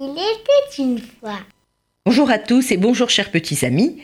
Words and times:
était 0.00 0.82
une 0.82 1.00
fois. 1.00 1.40
Bonjour 2.04 2.30
à 2.30 2.38
tous 2.38 2.70
et 2.70 2.76
bonjour 2.76 3.08
chers 3.08 3.30
petits 3.30 3.64
amis. 3.64 4.02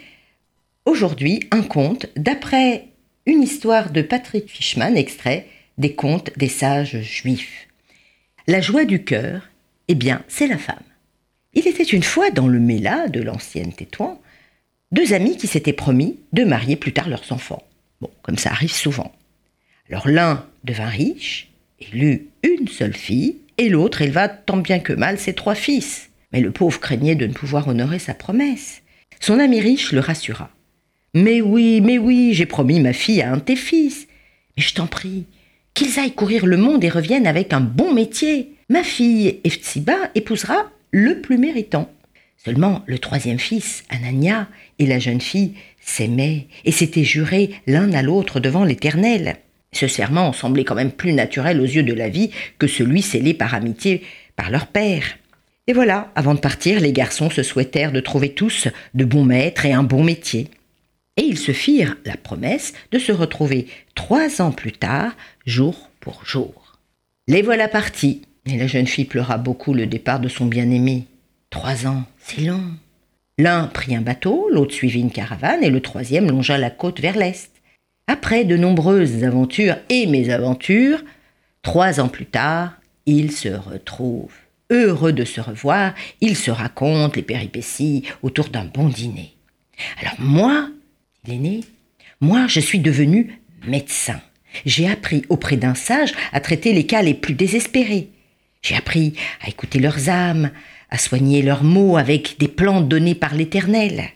Aujourd'hui, 0.87 1.41
un 1.51 1.63
conte 1.63 2.07
d'après 2.17 2.89
une 3.27 3.43
histoire 3.43 3.91
de 3.91 4.01
Patrick 4.01 4.49
Fishman, 4.49 4.97
extrait 4.97 5.47
des 5.77 5.95
contes 5.95 6.31
des 6.39 6.49
sages 6.49 7.03
juifs. 7.03 7.69
La 8.47 8.63
joie 8.63 8.87
du 8.87 9.05
cœur, 9.05 9.49
eh 9.89 9.95
bien, 9.95 10.25
c'est 10.29 10.47
la 10.47 10.59
femme. 10.59 10.77
Il 11.53 11.69
était 11.69 11.83
une 11.83 12.03
fois 12.03 12.31
dans 12.31 12.49
le 12.49 12.61
Méla 12.61 13.09
de 13.09 13.21
l'ancienne 13.21 13.75
Tétouan, 13.75 14.19
deux 14.91 15.13
amis 15.13 15.37
qui 15.37 15.49
s'étaient 15.49 15.75
promis 15.75 16.19
de 16.33 16.45
marier 16.45 16.77
plus 16.77 16.95
tard 16.95 17.11
leurs 17.11 17.31
enfants. 17.31 17.63
Bon, 18.01 18.11
comme 18.23 18.39
ça 18.39 18.51
arrive 18.51 18.73
souvent. 18.73 19.13
Alors 19.91 20.09
l'un 20.09 20.47
devint 20.65 20.89
riche, 20.89 21.51
élut 21.79 22.29
une 22.43 22.69
seule 22.69 22.97
fille, 22.97 23.44
et 23.59 23.69
l'autre 23.69 24.03
éleva 24.03 24.29
tant 24.29 24.57
bien 24.57 24.79
que 24.79 24.93
mal 24.93 25.19
ses 25.19 25.35
trois 25.35 25.55
fils. 25.55 26.11
Mais 26.33 26.41
le 26.41 26.51
pauvre 26.51 26.81
craignait 26.81 27.15
de 27.15 27.27
ne 27.27 27.33
pouvoir 27.33 27.69
honorer 27.69 27.99
sa 27.99 28.15
promesse. 28.15 28.83
Son 29.21 29.39
ami 29.39 29.61
riche 29.61 29.93
le 29.93 30.01
rassura. 30.01 30.51
Mais 31.15 31.41
oui, 31.41 31.81
mais 31.81 31.97
oui, 31.97 32.35
j'ai 32.35 32.47
promis 32.47 32.81
ma 32.81 32.93
fille 32.93 33.23
à 33.23 33.33
un 33.33 33.37
de 33.37 33.43
tes 33.43 33.57
fils. 33.57 34.09
Mais 34.57 34.63
je 34.63 34.75
t'en 34.75 34.87
prie, 34.87 35.27
qu'ils 35.75 35.99
aillent 35.99 36.15
courir 36.15 36.47
le 36.47 36.57
monde 36.57 36.85
et 36.85 36.89
reviennent 36.89 37.27
avec 37.27 37.53
un 37.53 37.61
bon 37.61 37.95
métier. 37.95 38.53
Ma 38.69 38.83
fille, 38.83 39.41
Eftsiba, 39.45 40.11
épousera 40.15 40.71
le 40.91 41.21
plus 41.21 41.39
méritant. 41.39 41.91
Seulement 42.45 42.83
le 42.87 42.99
troisième 42.99 43.39
fils, 43.39 43.85
Anania, 43.89 44.49
et 44.79 44.87
la 44.87 44.99
jeune 44.99 45.21
fille 45.21 45.55
s'aimaient 45.81 46.47
et 46.65 46.73
s'étaient 46.73 47.05
jurés 47.05 47.51
l'un 47.67 47.93
à 47.93 48.03
l'autre 48.03 48.41
devant 48.41 48.65
l'Éternel. 48.65 49.37
Ce 49.75 49.89
serment 49.89 50.33
semblait 50.33 50.65
quand 50.65 50.77
même 50.77 50.93
plus 50.93 51.13
naturel 51.13 51.61
aux 51.61 51.65
yeux 51.65 51.83
de 51.83 51.93
la 51.93 52.09
vie 52.09 52.31
que 52.59 52.67
celui 52.67 53.03
scellé 53.03 53.35
par 53.35 53.55
amitié 53.55 54.03
par 54.37 54.51
leur 54.51 54.67
père. 54.67 55.05
Et 55.67 55.73
voilà, 55.73 56.11
avant 56.15 56.35
de 56.35 56.41
partir, 56.41 56.81
les 56.81 56.93
garçons 56.93 57.31
se 57.31 57.43
souhaitèrent 57.43 57.93
de 57.93 58.01
trouver 58.01 58.31
tous 58.31 58.69
de 58.95 59.05
bons 59.05 59.25
maîtres 59.25 59.67
et 59.67 59.73
un 59.73 59.83
bon 59.83 60.05
métier. 60.05 60.49
Et 61.17 61.23
ils 61.23 61.39
se 61.39 61.53
firent 61.53 61.97
la 62.05 62.17
promesse 62.17 62.73
de 62.91 62.99
se 62.99 63.13
retrouver 63.13 63.67
trois 63.95 64.41
ans 64.43 64.53
plus 64.53 64.73
tard, 64.73 65.13
jour 65.47 65.91
pour 66.01 66.25
jour. 66.25 66.79
Les 67.29 67.43
voilà 67.43 67.69
partis, 67.69 68.23
et 68.47 68.59
la 68.59 68.67
jeune 68.67 68.87
fille 68.87 69.07
pleura 69.07 69.39
beaucoup 69.39 69.75
le 69.75 69.87
départ 69.87 70.21
de 70.21 70.29
son 70.29 70.47
bien-aimé. 70.47 71.07
Trois 71.51 71.87
ans, 71.87 72.05
c'est 72.19 72.43
long. 72.43 72.65
L'un 73.39 73.67
prit 73.67 73.97
un 73.97 74.03
bateau, 74.03 74.49
l'autre 74.53 74.75
suivit 74.75 75.01
une 75.01 75.11
caravane, 75.11 75.65
et 75.65 75.71
le 75.71 75.81
troisième 75.81 76.31
longea 76.31 76.59
la 76.59 76.71
côte 76.71 77.01
vers 77.01 77.17
l'est. 77.17 77.54
Après 78.07 78.45
de 78.45 78.57
nombreuses 78.57 79.25
aventures 79.25 79.77
et 79.89 80.07
mésaventures, 80.07 81.03
trois 81.63 82.01
ans 82.01 82.09
plus 82.09 82.27
tard, 82.27 82.75
ils 83.07 83.33
se 83.33 83.49
retrouvent. 83.49 84.35
Heureux 84.71 85.13
de 85.13 85.25
se 85.25 85.41
revoir, 85.41 85.95
ils 86.21 86.37
se 86.37 86.51
racontent 86.51 87.15
les 87.17 87.23
péripéties 87.23 88.05
autour 88.23 88.49
d'un 88.49 88.65
bon 88.65 88.89
dîner. 88.89 89.35
Alors 90.01 90.15
moi, 90.19 90.69
l'aîné, 91.27 91.61
moi 92.21 92.47
je 92.47 92.61
suis 92.61 92.79
devenu 92.79 93.41
médecin. 93.67 94.21
J'ai 94.67 94.89
appris 94.89 95.23
auprès 95.29 95.57
d'un 95.57 95.75
sage 95.75 96.13
à 96.33 96.41
traiter 96.41 96.73
les 96.73 96.87
cas 96.87 97.03
les 97.03 97.15
plus 97.15 97.35
désespérés. 97.35 98.11
J'ai 98.63 98.77
appris 98.77 99.15
à 99.43 99.49
écouter 99.49 99.79
leurs 99.79 100.09
âmes, 100.09 100.51
à 100.91 100.99
soigner 100.99 101.43
leurs 101.43 101.65
maux 101.65 101.97
avec 101.97 102.39
des 102.39 102.49
plantes 102.49 102.89
données 102.89 103.15
par 103.15 103.35
l'Éternel. 103.35 104.11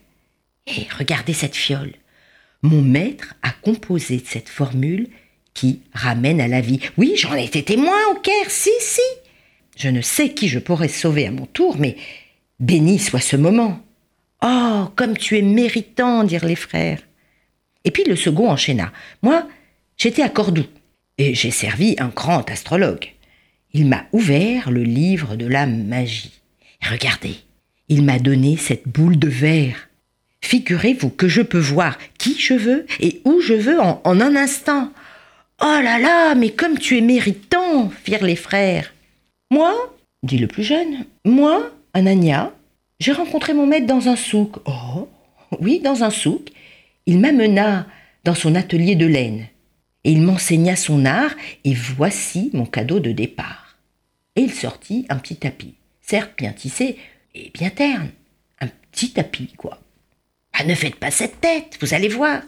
Et 0.67 0.87
regardez 0.97 1.33
cette 1.33 1.57
fiole. 1.57 1.93
Mon 2.63 2.83
maître 2.83 3.35
a 3.43 3.51
composé 3.51 4.23
cette 4.25 4.49
formule 4.49 5.09
qui 5.55 5.83
ramène 5.93 6.41
à 6.41 6.49
la 6.49 6.61
vie. 6.61 6.81
Oui, 6.97 7.15
j'en 7.17 7.35
ai 7.35 7.45
été 7.45 7.63
témoin 7.63 7.99
au 8.13 8.21
Caire, 8.21 8.51
si, 8.51 8.71
si. 8.81 9.01
Je 9.77 9.89
ne 9.89 10.01
sais 10.01 10.31
qui 10.31 10.49
je 10.49 10.59
pourrais 10.59 10.89
sauver 10.89 11.27
à 11.27 11.31
mon 11.31 11.47
tour, 11.47 11.77
mais 11.79 11.97
béni 12.59 12.99
soit 12.99 13.21
ce 13.21 13.37
moment. 13.37 13.81
Oh, 14.43 14.87
comme 14.97 15.17
tu 15.17 15.39
es 15.39 15.43
méritant, 15.43 16.25
dirent 16.25 16.45
les 16.45 16.57
frères. 16.57 17.01
Et 17.85 17.91
puis 17.91 18.05
le 18.05 18.17
second 18.17 18.51
enchaîna. 18.51 18.93
Moi, 19.23 19.49
j'étais 19.97 20.23
à 20.23 20.29
Cordoue, 20.29 20.67
et 21.17 21.35
j'ai 21.35 21.51
servi 21.51 21.97
un 21.99 22.09
grand 22.09 22.49
astrologue. 22.51 23.07
Il 23.73 23.87
m'a 23.87 24.07
ouvert 24.13 24.71
le 24.71 24.83
livre 24.83 25.37
de 25.37 25.47
la 25.47 25.67
magie. 25.67 26.41
regardez, 26.83 27.37
il 27.89 28.03
m'a 28.03 28.19
donné 28.19 28.57
cette 28.57 28.89
boule 28.89 29.19
de 29.19 29.29
verre. 29.29 29.88
Figurez-vous 30.49 31.11
que 31.11 31.29
je 31.29 31.43
peux 31.43 31.59
voir 31.59 31.99
qui 32.17 32.35
je 32.41 32.55
veux 32.55 32.87
et 33.01 33.21
où 33.27 33.39
je 33.43 33.53
veux 33.53 33.79
en, 33.83 34.01
un 34.03 34.35
instant. 34.35 34.91
Oh 35.61 35.67
là 35.83 35.99
là, 35.99 36.35
mais 36.35 36.53
comme 36.53 36.79
tu 36.79 36.97
es 36.97 37.03
méritant, 37.03 37.91
firent 37.91 38.25
les 38.25 38.35
frères. 38.35 38.95
Moi, 39.51 39.75
dit 40.23 40.39
le 40.39 40.47
plus 40.47 40.63
jeune, 40.63 41.05
moi, 41.27 41.71
Anania, 41.93 42.55
j'ai 42.99 43.13
rencontré 43.13 43.53
mon 43.53 43.67
maître 43.67 43.87
dans 43.87 44.09
un 44.09 44.17
souk. 44.17 44.57
Oh, 44.65 45.11
oui, 45.61 45.81
dans 45.81 46.03
un 46.03 46.09
souk. 46.09 46.49
Il 47.05 47.19
m'amena 47.19 47.87
dans 48.25 48.35
son 48.35 48.55
atelier 48.55 48.95
de 48.95 49.05
laine 49.05 49.49
et 50.05 50.13
il 50.13 50.23
m'enseigna 50.23 50.77
son 50.77 51.05
art 51.05 51.35
et 51.65 51.75
voici 51.75 52.49
mon 52.55 52.65
cadeau 52.65 53.01
de 53.01 53.13
départ. 53.13 53.77
Et 54.35 54.41
il 54.41 54.55
sortit 54.55 55.05
un 55.11 55.17
petit 55.17 55.37
tapis, 55.37 55.75
certes 56.01 56.33
bien 56.39 56.55
tissé 56.55 56.97
et 57.35 57.51
bien 57.53 57.69
terne. 57.69 58.09
Un 58.63 58.69
petit 58.91 59.11
tapis, 59.11 59.53
quoi. 59.55 59.79
Ah, 60.59 60.65
ne 60.65 60.75
faites 60.75 60.97
pas 60.97 61.13
cette 61.13 61.41
tête, 61.41 61.79
vous 61.81 61.95
allez 61.95 62.09
voir. 62.09 62.43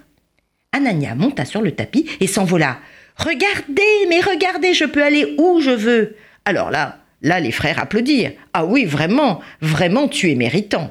Anania 0.72 1.14
monta 1.14 1.44
sur 1.44 1.62
le 1.62 1.72
tapis 1.72 2.08
et 2.18 2.26
s'envola. 2.26 2.80
Regardez, 3.16 4.06
mais 4.08 4.20
regardez, 4.20 4.74
je 4.74 4.84
peux 4.84 5.02
aller 5.02 5.36
où 5.38 5.60
je 5.60 5.70
veux. 5.70 6.16
Alors 6.44 6.72
là, 6.72 6.98
là, 7.22 7.38
les 7.38 7.52
frères 7.52 7.78
applaudirent. 7.78 8.32
Ah 8.52 8.64
oui, 8.64 8.84
vraiment, 8.84 9.40
vraiment, 9.60 10.08
tu 10.08 10.28
es 10.30 10.34
méritant. 10.34 10.90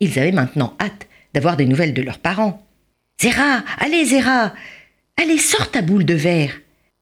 Ils 0.00 0.18
avaient 0.18 0.32
maintenant 0.32 0.74
hâte 0.80 1.06
d'avoir 1.34 1.58
des 1.58 1.66
nouvelles 1.66 1.92
de 1.92 2.02
leurs 2.02 2.18
parents. 2.18 2.66
Zéra, 3.20 3.62
allez, 3.78 4.06
Zéra, 4.06 4.54
allez, 5.20 5.38
sors 5.38 5.70
ta 5.70 5.82
boule 5.82 6.06
de 6.06 6.14
verre. 6.14 6.60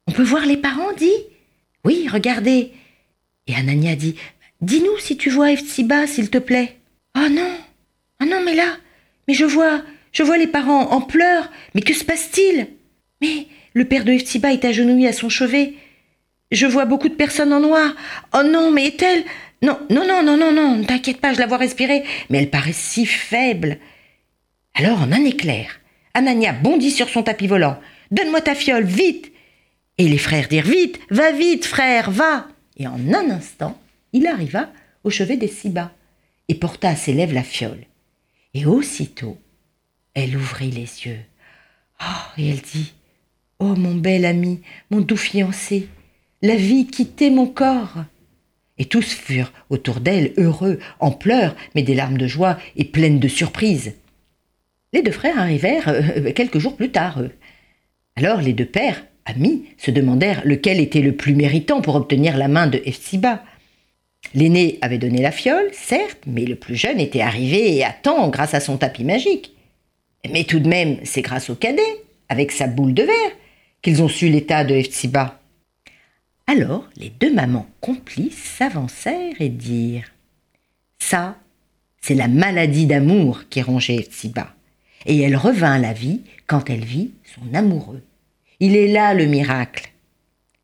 On 0.08 0.12
peut 0.12 0.24
voir 0.24 0.44
les 0.44 0.56
parents, 0.56 0.92
dit 0.98 1.10
Oui, 1.84 2.08
regardez. 2.12 2.72
Et 3.46 3.54
Anania 3.54 3.94
dit 3.94 4.16
Dis-nous 4.60 4.98
si 4.98 5.16
tu 5.16 5.30
vois 5.30 5.52
Efsiba, 5.52 6.08
s'il 6.08 6.30
te 6.30 6.38
plaît. 6.38 6.78
Oh 7.16 7.28
non, 7.30 7.56
oh 8.20 8.24
non, 8.24 8.42
mais 8.44 8.54
là, 8.54 8.76
je 9.34 9.44
vois, 9.44 9.82
je 10.12 10.22
vois 10.22 10.38
les 10.38 10.46
parents 10.46 10.90
en 10.90 11.00
pleurs. 11.00 11.50
Mais 11.74 11.82
que 11.82 11.94
se 11.94 12.04
passe-t-il? 12.04 12.68
Mais 13.20 13.46
le 13.74 13.84
père 13.84 14.04
de 14.04 14.12
Eftiba 14.12 14.52
est 14.52 14.64
agenouillé 14.64 15.08
à 15.08 15.12
son 15.12 15.28
chevet. 15.28 15.74
Je 16.50 16.66
vois 16.66 16.84
beaucoup 16.84 17.08
de 17.08 17.14
personnes 17.14 17.52
en 17.52 17.60
noir. 17.60 17.94
Oh 18.34 18.42
non, 18.44 18.70
mais 18.70 18.86
est-elle? 18.86 19.24
Non, 19.62 19.78
non, 19.90 20.06
non, 20.06 20.22
non, 20.22 20.36
non, 20.36 20.52
non, 20.52 20.76
ne 20.76 20.84
t'inquiète 20.84 21.20
pas, 21.20 21.32
je 21.32 21.38
la 21.38 21.46
vois 21.46 21.56
respirer. 21.56 22.02
Mais 22.28 22.38
elle 22.38 22.50
paraît 22.50 22.72
si 22.72 23.06
faible. 23.06 23.78
Alors, 24.74 25.00
en 25.00 25.12
un 25.12 25.24
éclair, 25.24 25.80
Anania 26.14 26.52
bondit 26.52 26.90
sur 26.90 27.08
son 27.08 27.22
tapis 27.22 27.46
volant. 27.46 27.78
Donne-moi 28.10 28.40
ta 28.40 28.54
fiole, 28.54 28.84
vite 28.84 29.32
Et 29.98 30.08
les 30.08 30.18
frères 30.18 30.48
dirent 30.48 30.66
Vite, 30.66 30.98
va 31.10 31.30
vite, 31.30 31.64
frère, 31.64 32.10
va 32.10 32.48
Et 32.76 32.86
en 32.86 32.98
un 33.14 33.30
instant, 33.30 33.78
il 34.12 34.26
arriva 34.26 34.70
au 35.04 35.10
chevet 35.10 35.36
des 35.36 35.48
Siba 35.48 35.92
et 36.48 36.54
porta 36.54 36.90
à 36.90 36.96
ses 36.96 37.12
lèvres 37.12 37.34
la 37.34 37.42
fiole. 37.42 37.86
Et 38.54 38.66
aussitôt, 38.66 39.38
elle 40.14 40.36
ouvrit 40.36 40.70
les 40.70 41.06
yeux. 41.06 41.20
Oh, 42.00 42.38
et 42.38 42.50
elle 42.50 42.60
dit 42.60 42.92
Oh, 43.58 43.74
mon 43.76 43.94
bel 43.94 44.24
ami, 44.24 44.60
mon 44.90 45.00
doux 45.00 45.16
fiancé, 45.16 45.88
la 46.42 46.56
vie 46.56 46.86
quittait 46.86 47.30
mon 47.30 47.46
corps. 47.46 48.04
Et 48.78 48.86
tous 48.86 49.12
furent 49.12 49.52
autour 49.70 50.00
d'elle 50.00 50.32
heureux, 50.36 50.80
en 50.98 51.12
pleurs, 51.12 51.54
mais 51.74 51.82
des 51.82 51.94
larmes 51.94 52.18
de 52.18 52.26
joie 52.26 52.58
et 52.76 52.84
pleines 52.84 53.20
de 53.20 53.28
surprise. 53.28 53.94
Les 54.92 55.02
deux 55.02 55.12
frères 55.12 55.38
arrivèrent 55.38 55.88
euh, 55.88 56.32
quelques 56.32 56.58
jours 56.58 56.76
plus 56.76 56.90
tard. 56.90 57.22
Alors 58.16 58.42
les 58.42 58.52
deux 58.52 58.66
pères, 58.66 59.06
amis, 59.24 59.64
se 59.78 59.90
demandèrent 59.90 60.42
lequel 60.44 60.80
était 60.80 61.00
le 61.00 61.16
plus 61.16 61.34
méritant 61.34 61.80
pour 61.80 61.94
obtenir 61.94 62.36
la 62.36 62.48
main 62.48 62.66
de 62.66 62.82
Efsiba. 62.84 63.42
L'aîné 64.34 64.78
avait 64.80 64.98
donné 64.98 65.20
la 65.20 65.32
fiole, 65.32 65.70
certes, 65.72 66.22
mais 66.26 66.44
le 66.44 66.56
plus 66.56 66.76
jeune 66.76 67.00
était 67.00 67.20
arrivé 67.20 67.84
à 67.84 67.92
temps 67.92 68.28
grâce 68.28 68.54
à 68.54 68.60
son 68.60 68.78
tapis 68.78 69.04
magique. 69.04 69.52
Mais 70.30 70.44
tout 70.44 70.60
de 70.60 70.68
même, 70.68 70.98
c'est 71.04 71.22
grâce 71.22 71.50
au 71.50 71.54
cadet, 71.54 71.82
avec 72.28 72.52
sa 72.52 72.66
boule 72.66 72.94
de 72.94 73.02
verre, 73.02 73.32
qu'ils 73.82 74.02
ont 74.02 74.08
su 74.08 74.28
l'état 74.28 74.64
de 74.64 74.74
Eftsiba. 74.74 75.40
Alors 76.46 76.88
les 76.96 77.10
deux 77.10 77.32
mamans 77.32 77.68
complices 77.80 78.42
s'avancèrent 78.58 79.40
et 79.40 79.48
dirent 79.48 80.10
Ça, 80.98 81.36
c'est 82.00 82.14
la 82.14 82.28
maladie 82.28 82.86
d'amour 82.86 83.42
qui 83.50 83.62
rongeait 83.62 83.96
Eftsiba. 83.96 84.54
Et 85.04 85.20
elle 85.20 85.36
revint 85.36 85.74
à 85.74 85.78
la 85.78 85.92
vie 85.92 86.20
quand 86.46 86.70
elle 86.70 86.84
vit 86.84 87.10
son 87.34 87.54
amoureux. 87.54 88.02
Il 88.60 88.76
est 88.76 88.88
là 88.88 89.14
le 89.14 89.26
miracle. 89.26 89.92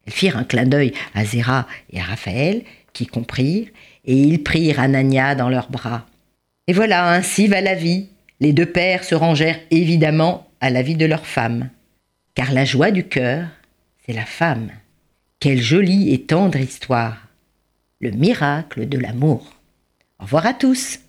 Elles 0.06 0.12
firent 0.12 0.36
un 0.36 0.44
clin 0.44 0.64
d'œil 0.64 0.92
à 1.14 1.24
Zéra 1.24 1.66
et 1.92 2.00
à 2.00 2.04
Raphaël 2.04 2.62
comprirent, 3.06 3.68
et 4.04 4.14
ils 4.14 4.42
prirent 4.42 4.80
Anania 4.80 5.34
dans 5.34 5.48
leurs 5.48 5.70
bras. 5.70 6.06
Et 6.66 6.72
voilà, 6.72 7.10
ainsi 7.10 7.46
va 7.46 7.60
la 7.60 7.74
vie. 7.74 8.08
Les 8.40 8.52
deux 8.52 8.66
pères 8.66 9.04
se 9.04 9.14
rangèrent 9.14 9.60
évidemment 9.70 10.48
à 10.60 10.70
la 10.70 10.82
vie 10.82 10.96
de 10.96 11.06
leur 11.06 11.26
femme. 11.26 11.70
Car 12.34 12.52
la 12.52 12.64
joie 12.64 12.90
du 12.90 13.04
cœur, 13.04 13.48
c'est 14.04 14.12
la 14.12 14.24
femme. 14.24 14.70
Quelle 15.40 15.60
jolie 15.60 16.12
et 16.12 16.22
tendre 16.22 16.58
histoire. 16.58 17.28
Le 18.00 18.10
miracle 18.10 18.88
de 18.88 18.98
l'amour. 18.98 19.54
Au 20.20 20.24
revoir 20.24 20.46
à 20.46 20.54
tous. 20.54 21.00